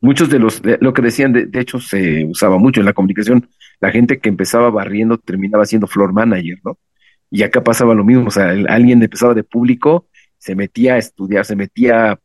[0.00, 3.48] Muchos de los, lo que decían, de, hecho, se usaba mucho en la comunicación.
[3.80, 6.78] La gente que empezaba barriendo terminaba siendo floor manager, ¿no?
[7.30, 10.06] Y acá pasaba lo mismo, o sea, alguien empezaba de público,
[10.38, 12.18] se metía a estudiar, se metía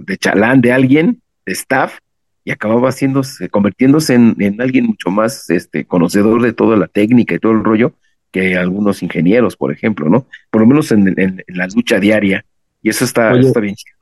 [0.00, 1.98] de chalán de alguien, de staff,
[2.44, 7.38] y acababa haciéndose, convirtiéndose en, alguien mucho más este, conocedor de toda la técnica y
[7.38, 7.94] todo el rollo
[8.32, 10.26] que algunos ingenieros, por ejemplo, ¿no?
[10.50, 12.44] Por lo menos en, la lucha diaria.
[12.82, 13.96] Y eso está, está bien chido.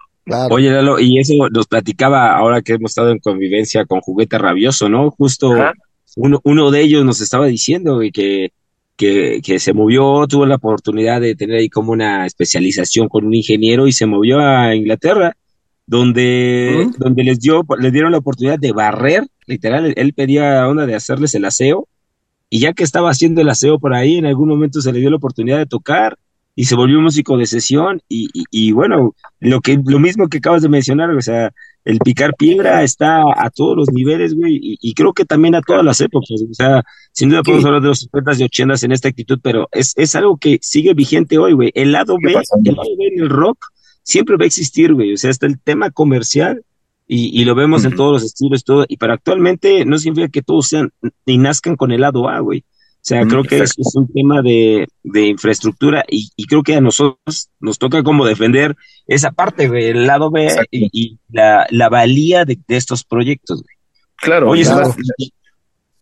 [0.50, 4.88] Oye, Lalo, y eso nos platicaba ahora que hemos estado en convivencia con Juguete Rabioso,
[4.88, 5.10] ¿no?
[5.10, 5.52] Justo
[6.16, 8.52] uno, uno de ellos nos estaba diciendo que,
[9.00, 13.32] que, que, se movió, tuvo la oportunidad de tener ahí como una especialización con un
[13.32, 15.34] ingeniero y se movió a Inglaterra,
[15.86, 20.94] donde, donde les dio, les dieron la oportunidad de barrer, literal, él pedía onda de
[20.94, 21.88] hacerles el aseo,
[22.50, 25.08] y ya que estaba haciendo el aseo por ahí, en algún momento se le dio
[25.08, 26.18] la oportunidad de tocar,
[26.60, 30.60] y se volvió músico de sesión y, y, bueno, lo que lo mismo que acabas
[30.60, 31.54] de mencionar, o sea,
[31.86, 35.82] el picar piedra está a todos los niveles, güey, y, creo que también a todas
[35.82, 36.82] las épocas, o sea,
[37.12, 40.14] sin duda podemos hablar de los 50 y 80 en esta actitud, pero es, es
[40.14, 41.70] algo que sigue vigente hoy, güey.
[41.74, 43.68] El lado B, el lado B en el rock
[44.02, 46.62] siempre va a existir, güey, o sea, está el tema comercial
[47.08, 50.42] y, y lo vemos en todos los estilos, todo, y para actualmente no significa que
[50.42, 50.90] todos sean
[51.24, 52.64] y nazcan con el lado A, güey.
[53.00, 56.74] O sea, creo que es, es, un tema de, de infraestructura y, y, creo que
[56.74, 58.76] a nosotros nos toca como defender
[59.06, 63.64] esa parte, el lado B y, la, la, valía de, de estos proyectos.
[64.16, 64.64] Claro, Oye,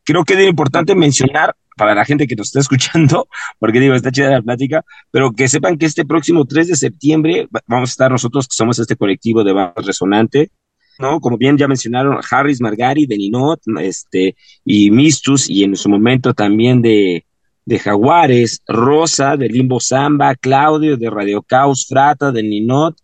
[0.03, 3.29] creo que es importante mencionar para la gente que nos está escuchando,
[3.59, 7.49] porque digo, está chida la plática, pero que sepan que este próximo 3 de septiembre
[7.67, 10.51] vamos a estar nosotros, que somos este colectivo de Barra Resonante,
[10.99, 11.21] ¿no?
[11.21, 16.35] Como bien ya mencionaron, Harris Margari de Ninot, este, y Mistus, y en su momento
[16.35, 17.25] también de,
[17.65, 22.97] de Jaguares, Rosa de Limbo Samba, Claudio de Radio Caos, Frata de Ninot,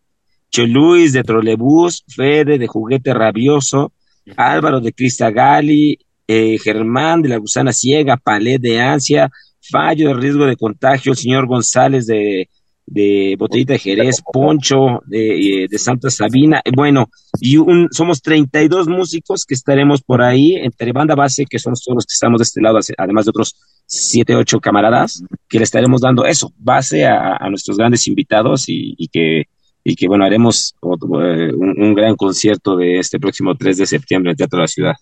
[0.50, 3.92] Che Luis de Trolebús, Fede de Juguete Rabioso,
[4.36, 9.30] Álvaro de Cristagali, eh, Germán de la Gusana Ciega, Palet de Ansia,
[9.60, 12.48] Fallo de Riesgo de Contagio, el señor González de
[12.86, 17.08] de Botellita de Jerez, Poncho de, de Santa Sabina, bueno,
[17.40, 21.96] y un, somos 32 músicos que estaremos por ahí, entre banda base, que somos todos
[21.96, 23.56] los que estamos de este lado, además de otros
[23.86, 29.44] 7, 8 camaradas, que le estaremos dando eso, base a, nuestros grandes invitados y, que,
[29.82, 34.32] y que, bueno, haremos un, un, gran concierto de este próximo 3 de septiembre en
[34.32, 34.94] el Teatro de la Ciudad.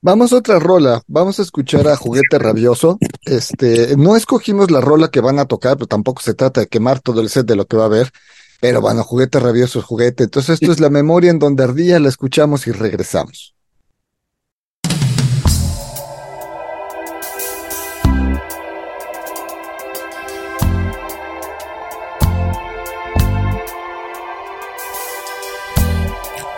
[0.00, 2.98] Vamos a otra rola, vamos a escuchar a Juguete Rabioso.
[3.24, 7.00] Este, no escogimos la rola que van a tocar, pero tampoco se trata de quemar
[7.00, 8.12] todo el set de lo que va a haber.
[8.60, 10.24] Pero bueno, Juguete Rabioso es juguete.
[10.24, 13.56] Entonces esto es la memoria en donde ardía, la escuchamos y regresamos.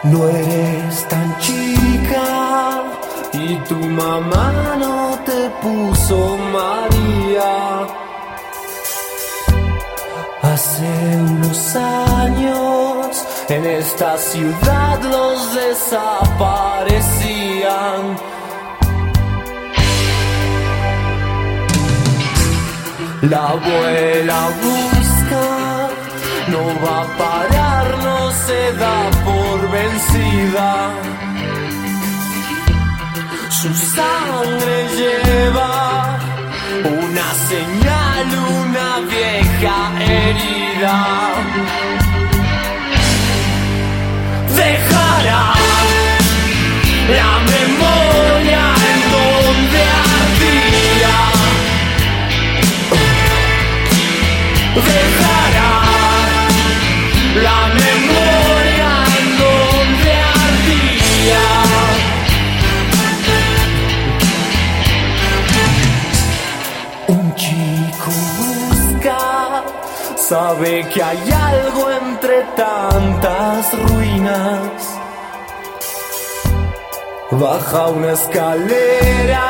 [0.02, 0.89] No eres
[3.48, 7.86] y tu mamá no te puso María.
[10.42, 18.18] Hace unos años en esta ciudad los desaparecían.
[23.22, 25.44] La abuela busca,
[26.48, 30.70] no va a parar, no se da por vencida.
[33.50, 36.18] Su sangre lleva
[36.84, 38.26] una señal,
[38.62, 41.34] una vieja herida.
[44.56, 45.52] Dejará
[47.16, 48.69] la memoria
[70.60, 74.98] sabe que hay algo entre tantas ruinas.
[77.30, 79.48] Baja una escalera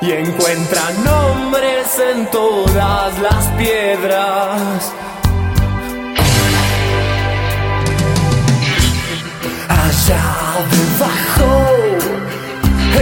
[0.00, 4.92] y encuentra nombres en todas las piedras.
[9.68, 10.26] Allá
[10.76, 11.52] debajo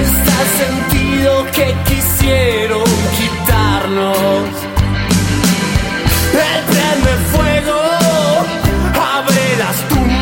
[0.05, 2.85] está el sentido que quisieron
[3.17, 4.64] quitarnos.
[6.35, 7.81] El prende fuego,
[8.93, 10.14] abre las tumbas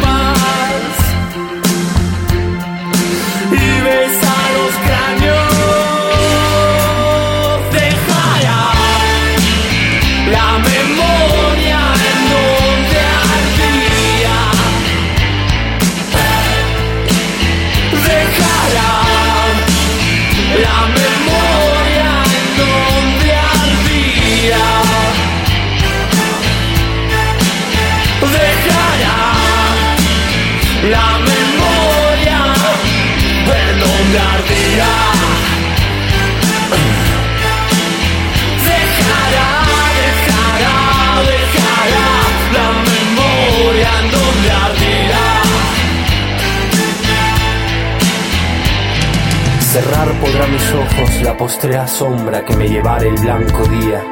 [49.82, 54.04] Cerrar podrá mis ojos la postrera sombra que me llevará el blanco día.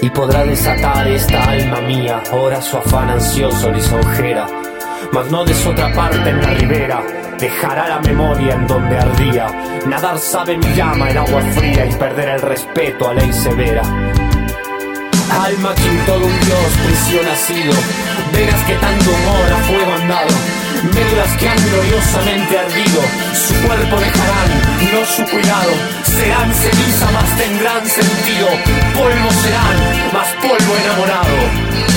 [0.00, 4.46] Y podrá desatar esta alma mía, ahora su afán ansioso lisonjera.
[5.12, 7.02] Mas no des otra parte en la ribera,
[7.38, 9.46] dejará la memoria en donde ardía.
[9.86, 13.82] Nadar sabe mi llama en agua fría y perder el respeto a ley severa.
[13.82, 17.74] Alma que en todo un dios prisión ha sido
[18.66, 23.00] que tanto humor a fuego han dado Médulas que han gloriosamente ardido.
[23.32, 24.50] Su cuerpo dejarán,
[24.92, 25.72] no su cuidado.
[26.04, 28.48] Serán ceniza, más tendrán sentido.
[28.94, 31.93] Polvo serán, más polvo enamorado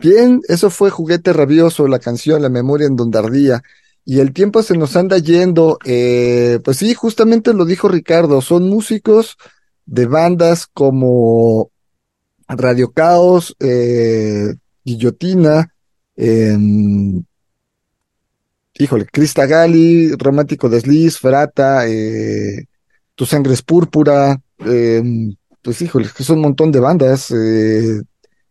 [0.00, 3.62] Bien, eso fue Juguete Rabioso, la canción La memoria en donde ardía.
[4.04, 5.78] Y el tiempo se nos anda yendo.
[5.84, 9.36] Eh, pues sí, justamente lo dijo Ricardo, son músicos
[9.84, 11.70] de bandas como
[12.48, 15.72] Radio Caos, eh, Guillotina,
[16.16, 17.24] em,
[18.74, 22.66] híjole, Crista Gali, Romántico Desliz, Frata, eh,
[23.14, 28.02] Tu Sangre es Púrpura, em, pues híjole, son un montón de bandas, eh,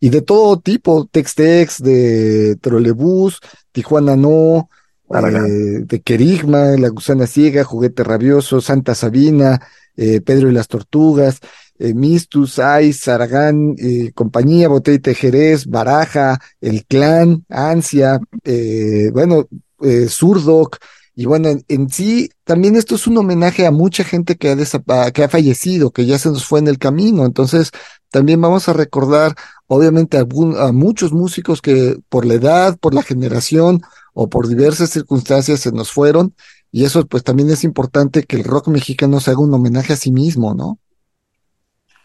[0.06, 3.40] y de todo tipo, Tex-Tex, de Trolebús,
[3.72, 4.70] Tijuana No,
[5.10, 9.60] eh, de Querigma, La Gusana Ciega, Juguete Rabioso, Santa Sabina,
[9.98, 11.40] eh, Pedro y las Tortugas,
[11.80, 19.48] eh, Mistus, Ice, Aragán, eh, Compañía, Botella Jerez, Baraja, El Clan, Ansia, eh, bueno,
[19.82, 20.78] eh, Surdoc,
[21.16, 25.24] y bueno, en, sí, también esto es un homenaje a mucha gente que ha, que
[25.24, 27.26] ha fallecido, que ya se nos fue en el camino.
[27.26, 27.72] Entonces,
[28.16, 29.34] también vamos a recordar,
[29.68, 30.24] obviamente, a,
[30.72, 33.82] muchos músicos que por la edad, por la generación
[34.14, 36.34] o por diversas circunstancias se nos fueron.
[36.72, 39.98] Y eso, pues, también es importante que el rock mexicano se haga un homenaje a
[39.98, 40.80] sí mismo, ¿no?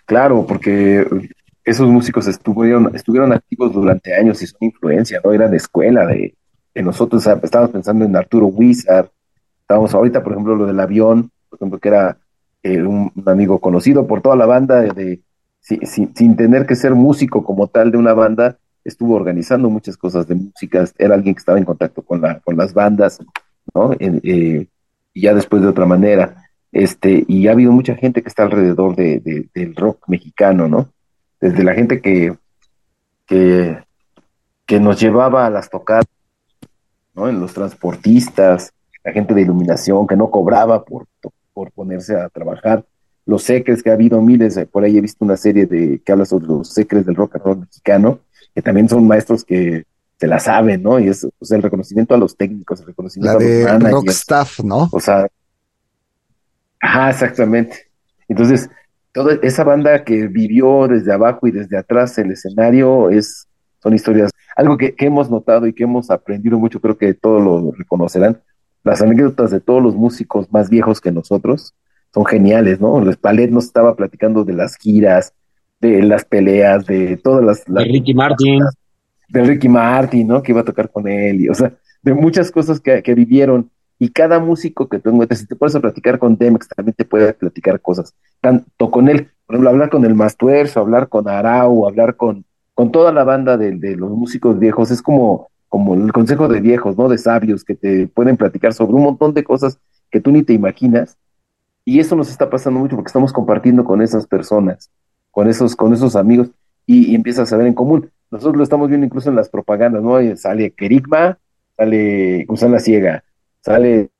[0.04, 1.06] Claro, porque
[1.64, 5.32] esos músicos estuvieron, estuvieron activos durante años y son influencia, ¿no?
[5.32, 6.34] Eran de escuela de,
[6.74, 7.24] nosotros.
[7.24, 9.10] Estábamos pensando en Arturo Wizard,
[9.60, 12.18] estábamos ahorita, por ejemplo, lo del avión, por ejemplo, que era
[12.64, 15.20] eh, un, amigo conocido por toda la banda, de,
[15.60, 20.34] sin tener que ser músico como tal de una banda, estuvo organizando muchas cosas de
[20.34, 23.18] música, era alguien que estaba en contacto con, la, con las bandas,
[23.74, 23.92] ¿no?
[23.98, 24.66] Eh,
[25.12, 26.44] y ya después de otra manera.
[26.72, 30.92] Este, y ha habido mucha gente que está alrededor de, del rock mexicano, ¿no?
[31.40, 32.36] Desde la gente que,
[33.26, 33.82] que,
[34.80, 36.06] nos llevaba a las tocadas,
[37.14, 37.28] ¿no?
[37.28, 41.06] En los transportistas, la gente de iluminación que no cobraba por,
[41.52, 42.84] por ponerse a trabajar,
[43.26, 46.24] los secres que ha habido miles, por ahí he visto una serie de que habla
[46.24, 48.20] sobre los secres del rock and roll mexicano,
[48.54, 49.84] que también son maestros que
[50.18, 50.98] se la saben, ¿no?
[50.98, 54.88] Y es el reconocimiento a los técnicos, el reconocimiento a los rock staff, ¿no?
[54.92, 55.26] O sea,
[56.80, 57.90] Ajá, exactamente.
[58.28, 58.70] Entonces,
[59.12, 63.46] toda esa banda que vivió desde abajo y desde atrás el escenario es,
[63.82, 67.72] son historias, algo que, hemos notado y que hemos aprendido mucho, creo que todos lo
[67.72, 68.40] reconocerán.
[68.82, 71.74] Las anécdotas de todos los músicos más viejos que nosotros
[72.12, 73.00] son geniales, ¿no?
[73.00, 75.32] Les Palet nos estaba platicando de las giras,
[75.80, 77.64] de las peleas, de todas las...
[77.64, 78.62] de Ricky Martin.
[79.28, 80.42] De Ricky Martin, ¿no?
[80.42, 83.70] Que iba a tocar con él, y, o sea, de muchas cosas que, que vivieron
[84.02, 87.34] y cada músico que tú encuentres, si te puedes platicar con Demex, también te puede
[87.34, 92.16] platicar cosas, tanto con él, por ejemplo, hablar con el Mastuerzo, hablar con Arau, hablar
[92.16, 96.62] con, con toda la banda de, los músicos viejos, es como, como el consejo de
[96.62, 97.10] viejos, ¿no?
[97.10, 99.78] De sabios que te pueden platicar sobre un montón de cosas
[100.10, 101.18] que tú ni te imaginas.
[101.84, 104.90] Y eso nos está pasando mucho porque estamos compartiendo con esas personas,
[105.30, 106.50] con esos, con esos amigos,
[106.86, 108.10] y, empiezas a ver en común.
[108.30, 110.18] Nosotros lo estamos viendo incluso en las propagandas, ¿no?
[110.36, 111.38] Sale Kerigma,
[111.76, 113.24] sale Gusana Ciega,
[113.60, 114.10] sale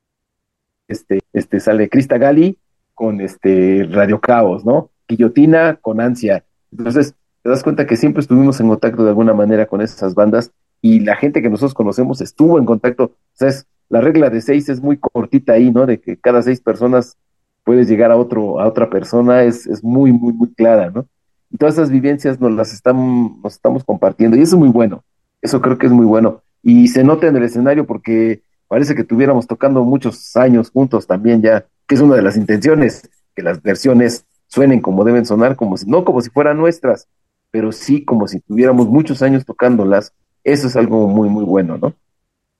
[0.87, 2.57] este, este, sale Crista Gali
[2.93, 4.89] con este Radio Caos, ¿no?
[5.07, 6.43] Guillotina con Ansia.
[6.71, 10.51] Entonces, te das cuenta que siempre estuvimos en contacto de alguna manera con esas bandas
[10.81, 13.03] y la gente que nosotros conocemos estuvo en contacto.
[13.03, 13.51] O sea,
[13.89, 15.85] la regla de seis es muy cortita ahí, ¿no?
[15.85, 17.17] De que cada seis personas
[17.63, 21.07] puedes llegar a otro, a otra persona, es, es muy, muy, muy clara, ¿no?
[21.49, 25.03] Y todas esas vivencias nos las estamos, nos estamos compartiendo y eso es muy bueno.
[25.41, 26.41] Eso creo que es muy bueno.
[26.63, 31.41] Y se nota en el escenario porque parece que tuviéramos tocando muchos años juntos también
[31.41, 35.77] ya, que es una de las intenciones, que las versiones suenen como deben sonar, como
[35.77, 37.07] si, no como si fueran nuestras,
[37.51, 40.13] pero sí como si tuviéramos muchos años tocándolas.
[40.43, 41.93] Eso es algo muy, muy bueno, ¿no?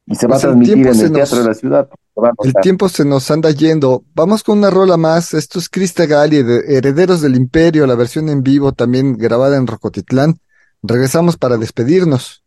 [0.06, 1.89] Y se va a pues transmitir en el Teatro de la Ciudad.
[2.43, 4.03] El tiempo se nos anda yendo.
[4.13, 5.34] Vamos con una rola más.
[5.34, 9.67] Esto es Crista Gali, de Herederos del Imperio, la versión en vivo también grabada en
[9.67, 10.39] Rocotitlán.
[10.84, 12.43] Regresamos para despedirnos.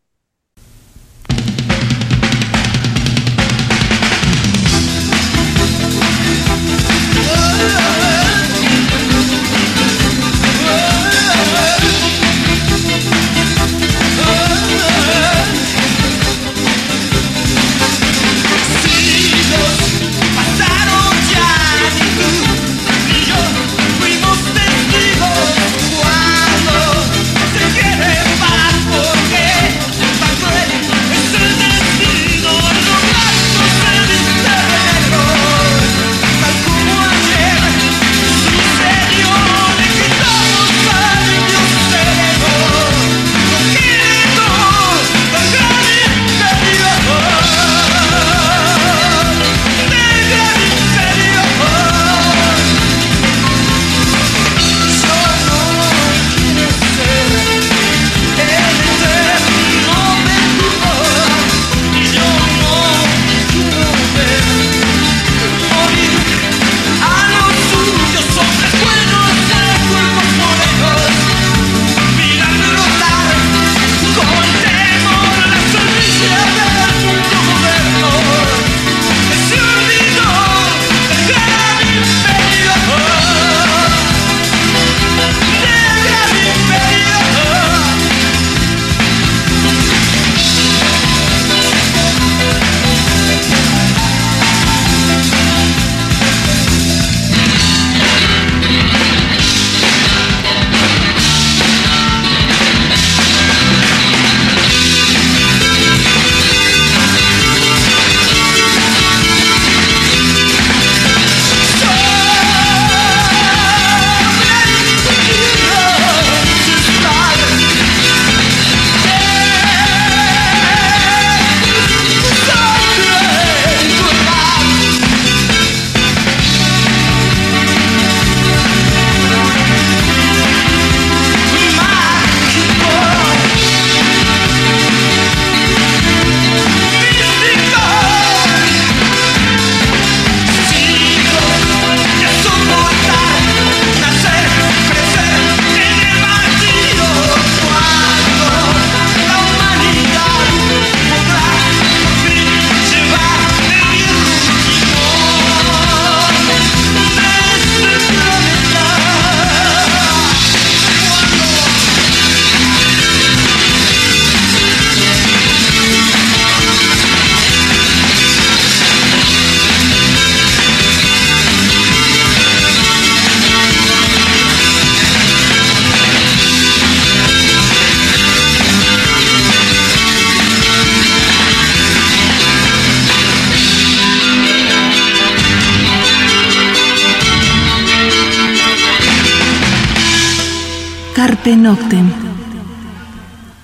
[191.65, 192.13] Noctem.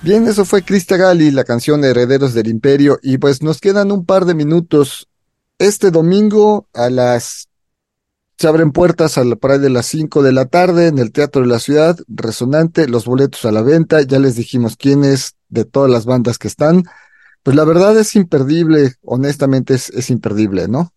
[0.01, 4.07] Bien, eso fue Crista Gali, la canción Herederos del Imperio, y pues nos quedan un
[4.07, 5.07] par de minutos.
[5.59, 7.47] Este domingo a las
[8.39, 11.43] se abren puertas a la, por de las 5 de la tarde en el Teatro
[11.43, 15.91] de la Ciudad, Resonante, los boletos a la venta, ya les dijimos quiénes de todas
[15.91, 16.85] las bandas que están.
[17.43, 20.91] Pues la verdad es imperdible, honestamente es, es imperdible, ¿no?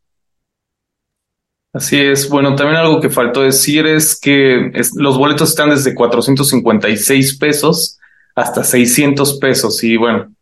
[1.75, 2.29] Así es.
[2.29, 7.99] Bueno, también algo que faltó decir es que los boletos están desde 456 pesos
[8.37, 10.33] hasta 600 pesos y bueno,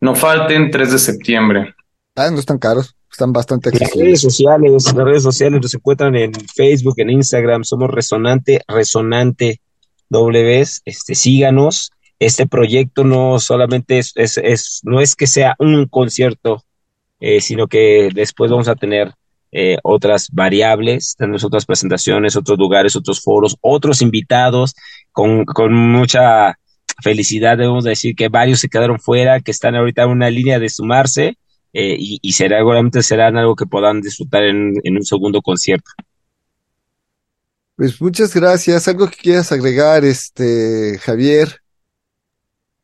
[0.00, 1.74] no falten 3 de septiembre.
[2.14, 2.94] Ah, no están caros.
[3.10, 7.90] Están bastante Las redes sociales, las redes sociales nos encuentran en Facebook, en Instagram, somos
[7.90, 9.60] Resonante, Resonante
[10.10, 11.90] W, este, síganos.
[12.20, 16.64] Este proyecto no solamente es, es, es no es que sea un concierto,
[17.18, 19.14] eh, sino que después vamos a tener
[19.52, 24.74] eh, otras variables, tenemos otras presentaciones, otros lugares, otros foros, otros invitados,
[25.12, 26.58] con, con mucha
[27.02, 30.68] felicidad debemos decir que varios se quedaron fuera, que están ahorita en una línea de
[30.68, 31.38] sumarse
[31.72, 35.90] eh, y, será, seguramente serán algo que puedan disfrutar en, un segundo concierto.
[37.76, 38.88] Pues muchas gracias.
[38.88, 41.60] ¿Algo que quieras agregar, este Javier?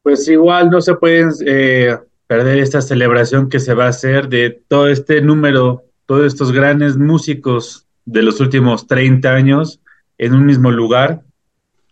[0.03, 1.97] Pues igual no se pueden eh,
[2.27, 6.96] perder esta celebración que se va a hacer de todo este número, todos estos grandes
[6.96, 9.80] músicos de los últimos 30 años
[10.18, 11.22] en un mismo lugar.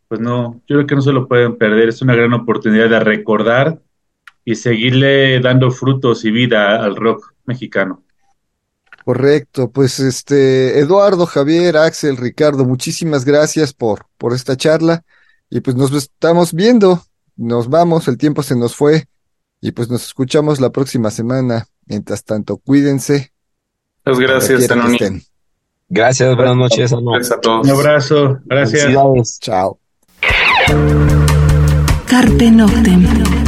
[0.09, 1.89] Pues no, yo creo que no se lo pueden perder.
[1.89, 3.81] Es una gran oportunidad de recordar
[4.45, 8.03] y seguirle dando frutos y vida al rock mexicano.
[9.05, 15.05] Correcto, pues este Eduardo, Javier, Axel, Ricardo, muchísimas gracias por, por esta charla
[15.51, 17.03] y pues nos estamos viendo,
[17.37, 19.09] nos vamos, el tiempo se nos fue
[19.61, 21.67] y pues nos escuchamos la próxima semana.
[21.87, 23.32] Mientras tanto, cuídense.
[24.05, 24.69] Pues gracias,
[25.89, 26.93] Gracias, buenas noches.
[26.93, 27.67] a todos.
[27.67, 28.93] Un abrazo, gracias.
[29.41, 29.79] Chao.
[32.07, 33.42] Carpe Noctem.